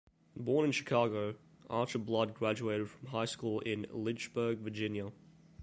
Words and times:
Born 0.35 0.65
in 0.65 0.71
Chicago, 0.71 1.35
Archer 1.69 1.99
Blood 1.99 2.33
graduated 2.33 2.89
from 2.89 3.09
high 3.09 3.25
school 3.25 3.59
in 3.59 3.85
Lynchburg, 3.91 4.57
Virginia. 4.57 5.11